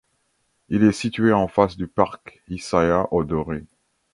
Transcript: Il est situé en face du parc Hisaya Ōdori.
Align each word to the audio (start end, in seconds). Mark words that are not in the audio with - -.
Il 0.69 0.83
est 0.83 0.93
situé 0.93 1.31
en 1.31 1.47
face 1.47 1.77
du 1.77 1.85
parc 1.87 2.41
Hisaya 2.47 3.07
Ōdori. 3.11 3.67